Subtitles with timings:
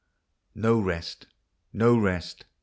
[0.55, 1.27] No rest!
[1.73, 2.45] No rest